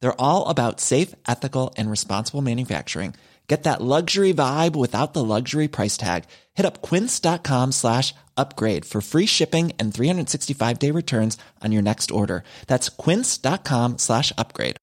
They're 0.00 0.20
all 0.20 0.46
about 0.48 0.80
safe, 0.80 1.14
ethical, 1.26 1.74
and 1.76 1.90
responsible 1.90 2.42
manufacturing. 2.42 3.14
Get 3.48 3.62
that 3.62 3.80
luxury 3.80 4.34
vibe 4.34 4.76
without 4.76 5.14
the 5.14 5.24
luxury 5.24 5.68
price 5.68 5.96
tag. 5.96 6.24
Hit 6.54 6.66
up 6.66 6.82
quince.com 6.82 7.72
slash 7.72 8.14
upgrade 8.36 8.84
for 8.84 9.00
free 9.00 9.26
shipping 9.26 9.72
and 9.78 9.92
365 9.92 10.78
day 10.78 10.90
returns 10.90 11.38
on 11.64 11.72
your 11.72 11.82
next 11.82 12.10
order. 12.10 12.44
That's 12.66 12.90
quince.com 12.90 13.96
slash 13.96 14.32
upgrade. 14.36 14.76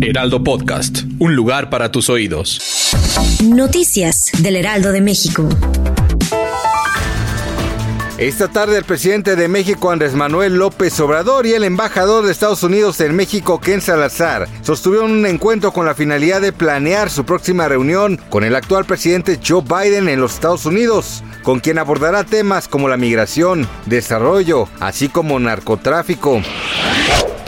Heraldo 0.00 0.42
Podcast, 0.42 1.04
un 1.20 1.36
lugar 1.36 1.70
para 1.70 1.90
tus 1.92 2.08
oídos. 2.08 2.60
Noticias 3.42 4.30
del 4.42 4.56
Heraldo 4.56 4.92
de 4.92 5.00
México. 5.00 5.48
Esta 8.18 8.48
tarde 8.48 8.76
el 8.76 8.84
presidente 8.84 9.36
de 9.36 9.46
México 9.46 9.92
Andrés 9.92 10.14
Manuel 10.14 10.56
López 10.56 10.98
Obrador 10.98 11.46
y 11.46 11.52
el 11.52 11.62
embajador 11.62 12.26
de 12.26 12.32
Estados 12.32 12.64
Unidos 12.64 13.00
en 13.00 13.14
México 13.14 13.60
Ken 13.60 13.80
Salazar 13.80 14.48
sostuvieron 14.62 15.12
un 15.12 15.24
encuentro 15.24 15.72
con 15.72 15.86
la 15.86 15.94
finalidad 15.94 16.40
de 16.40 16.52
planear 16.52 17.10
su 17.10 17.24
próxima 17.24 17.68
reunión 17.68 18.20
con 18.28 18.42
el 18.42 18.56
actual 18.56 18.86
presidente 18.86 19.38
Joe 19.46 19.62
Biden 19.62 20.08
en 20.08 20.20
los 20.20 20.34
Estados 20.34 20.66
Unidos, 20.66 21.22
con 21.44 21.60
quien 21.60 21.78
abordará 21.78 22.24
temas 22.24 22.66
como 22.66 22.88
la 22.88 22.96
migración, 22.96 23.68
desarrollo, 23.86 24.68
así 24.80 25.08
como 25.08 25.38
narcotráfico. 25.38 26.42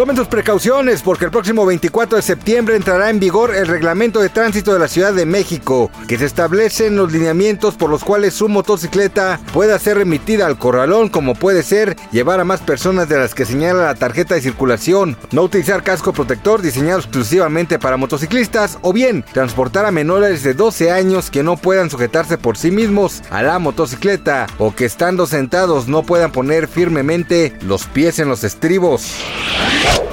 Tomen 0.01 0.17
sus 0.17 0.29
precauciones 0.29 1.03
porque 1.03 1.27
el 1.27 1.31
próximo 1.31 1.67
24 1.67 2.17
de 2.17 2.23
septiembre 2.23 2.75
entrará 2.75 3.11
en 3.11 3.21
vigor 3.21 3.55
el 3.55 3.67
reglamento 3.67 4.21
de 4.21 4.31
tránsito 4.31 4.73
de 4.73 4.79
la 4.79 4.89
Ciudad 4.89 5.13
de 5.13 5.27
México, 5.27 5.91
que 6.09 6.17
se 6.17 6.25
establecen 6.25 6.97
los 6.97 7.13
lineamientos 7.13 7.75
por 7.75 7.91
los 7.91 8.03
cuales 8.03 8.33
su 8.33 8.49
motocicleta 8.49 9.39
pueda 9.53 9.79
ser 9.79 9.99
remitida 9.99 10.47
al 10.47 10.57
corralón, 10.57 11.11
como 11.11 11.35
puede 11.35 11.63
ser 11.63 11.97
llevar 12.13 12.41
a 12.41 12.47
más 12.47 12.61
personas 12.61 13.11
de 13.11 13.19
las 13.19 13.35
que 13.35 13.45
señala 13.45 13.85
la 13.85 13.95
tarjeta 13.95 14.35
de 14.35 14.41
circulación, 14.41 15.19
no 15.33 15.43
utilizar 15.43 15.83
casco 15.83 16.15
protector 16.15 16.63
diseñado 16.63 17.01
exclusivamente 17.01 17.79
para 17.79 17.99
motociclistas 17.99 18.79
o 18.81 18.95
bien 18.95 19.23
transportar 19.35 19.85
a 19.85 19.91
menores 19.91 20.43
de 20.43 20.55
12 20.55 20.93
años 20.93 21.31
que 21.31 21.43
no 21.43 21.59
puedan 21.59 21.91
sujetarse 21.91 22.39
por 22.39 22.57
sí 22.57 22.71
mismos 22.71 23.21
a 23.29 23.43
la 23.43 23.59
motocicleta 23.59 24.47
o 24.57 24.75
que 24.75 24.87
estando 24.87 25.27
sentados 25.27 25.89
no 25.89 26.05
puedan 26.05 26.33
poner 26.33 26.69
firmemente 26.69 27.53
los 27.61 27.85
pies 27.85 28.19
en 28.19 28.31
los 28.31 28.45
estribos. 28.45 29.19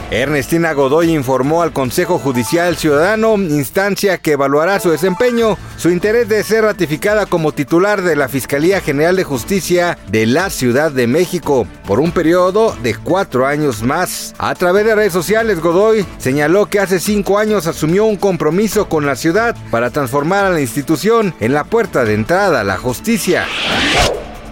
Ernestina 0.10 0.72
Godoy 0.72 1.12
informó 1.14 1.62
al 1.62 1.74
Consejo 1.74 2.18
Judicial 2.18 2.78
Ciudadano, 2.78 3.36
instancia 3.36 4.18
que 4.18 4.32
evaluará 4.32 4.80
su 4.80 4.90
desempeño, 4.90 5.58
su 5.76 5.90
interés 5.90 6.30
de 6.30 6.44
ser 6.44 6.64
ratificada 6.64 7.26
como 7.26 7.52
titular 7.52 8.02
de 8.02 8.16
la 8.16 8.30
Fiscalía 8.30 8.80
General 8.80 9.18
de 9.18 9.26
Justicia 9.26 9.98
de 10.08 10.26
la 10.26 10.50
Ciudad 10.50 10.92
de 10.92 11.08
México 11.08 11.68
por 11.86 12.00
un 12.00 12.14
periodo 12.14 12.74
de 12.82 12.96
cuatro 12.96 13.46
años 13.46 13.84
más. 13.84 14.34
A 14.38 14.56
través 14.56 14.86
de 14.86 14.96
redes 14.96 15.12
sociales, 15.12 15.60
Godoy 15.60 16.06
señaló 16.20 16.68
que 16.68 16.80
hace 16.80 17.02
cinco 17.02 17.38
años 17.38 17.68
asumió 17.68 18.06
un 18.06 18.16
compromiso 18.16 18.88
con 18.88 19.06
la 19.06 19.18
ciudad 19.18 19.58
para 19.72 19.90
transformar 19.90 20.46
a 20.46 20.52
la 20.52 20.62
institución 20.62 21.34
en 21.42 21.54
la 21.54 21.66
puerta 21.66 22.06
de 22.06 22.14
entrada 22.14 22.62
a 22.62 22.64
la 22.64 22.78
justicia. 22.78 23.46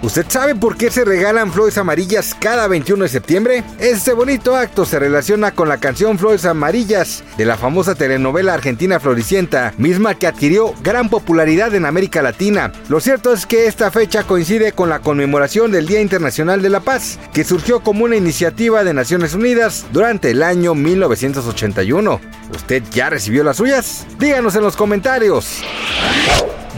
¿Usted 0.05 0.27
sabe 0.29 0.53
por 0.53 0.77
qué 0.77 0.91
se 0.91 1.03
regalan 1.03 1.51
flores 1.51 1.79
amarillas 1.79 2.35
cada 2.39 2.67
21 2.67 3.05
de 3.05 3.09
septiembre? 3.09 3.63
Este 3.79 4.13
bonito 4.13 4.55
acto 4.55 4.85
se 4.85 4.99
relaciona 4.99 5.49
con 5.49 5.67
la 5.67 5.79
canción 5.79 6.19
Flores 6.19 6.45
Amarillas 6.45 7.23
de 7.37 7.45
la 7.45 7.57
famosa 7.57 7.95
telenovela 7.95 8.53
argentina 8.53 8.99
Floricienta, 8.99 9.73
misma 9.79 10.13
que 10.13 10.27
adquirió 10.27 10.75
gran 10.83 11.09
popularidad 11.09 11.73
en 11.73 11.87
América 11.87 12.21
Latina. 12.21 12.71
Lo 12.87 12.99
cierto 12.99 13.33
es 13.33 13.47
que 13.47 13.65
esta 13.65 13.89
fecha 13.89 14.21
coincide 14.21 14.73
con 14.73 14.89
la 14.89 14.99
conmemoración 14.99 15.71
del 15.71 15.87
Día 15.87 16.01
Internacional 16.01 16.61
de 16.61 16.69
la 16.69 16.81
Paz, 16.81 17.17
que 17.33 17.43
surgió 17.43 17.79
como 17.79 18.05
una 18.05 18.15
iniciativa 18.15 18.83
de 18.83 18.93
Naciones 18.93 19.33
Unidas 19.33 19.87
durante 19.91 20.29
el 20.29 20.43
año 20.43 20.75
1981. 20.75 22.21
¿Usted 22.53 22.83
ya 22.91 23.09
recibió 23.09 23.43
las 23.43 23.57
suyas? 23.57 24.05
Díganos 24.19 24.55
en 24.55 24.61
los 24.61 24.75
comentarios. 24.75 25.63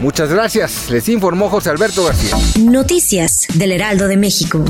Muchas 0.00 0.30
gracias, 0.30 0.90
les 0.90 1.08
informó 1.08 1.48
José 1.48 1.70
Alberto 1.70 2.04
García. 2.04 2.36
Noticias 2.60 3.46
del 3.54 3.72
Heraldo 3.72 4.06
de 4.06 4.16
México. 4.16 4.64